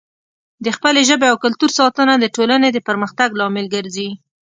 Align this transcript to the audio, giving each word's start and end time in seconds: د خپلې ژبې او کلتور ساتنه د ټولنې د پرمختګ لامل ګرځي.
د 0.65 0.67
خپلې 0.77 1.01
ژبې 1.09 1.27
او 1.31 1.37
کلتور 1.43 1.71
ساتنه 1.79 2.13
د 2.19 2.25
ټولنې 2.35 2.69
د 2.71 2.77
پرمختګ 2.87 3.29
لامل 3.39 3.65
ګرځي. 3.75 4.09